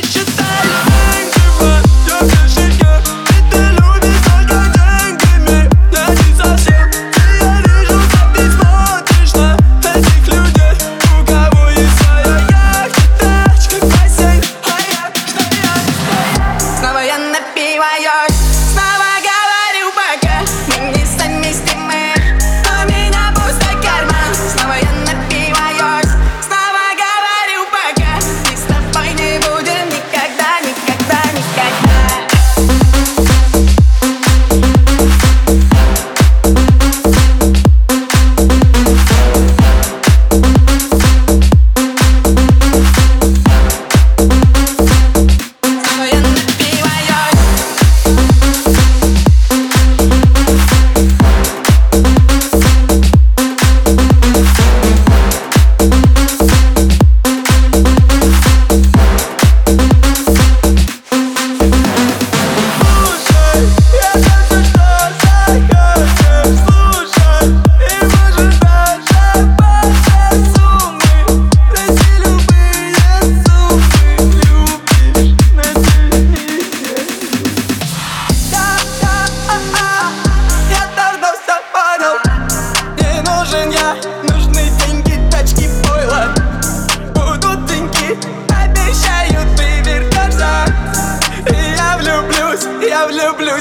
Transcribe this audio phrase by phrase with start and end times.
[0.00, 0.31] Just.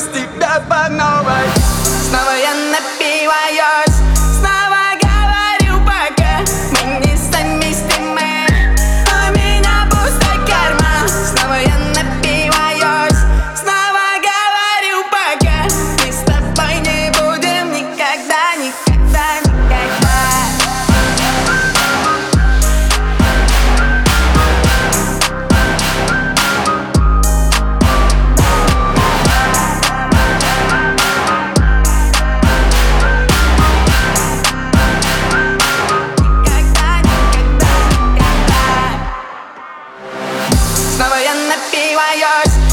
[0.07, 1.47] Тебя по новой
[2.09, 4.20] Снова я напиваюсь
[41.95, 42.70] why yours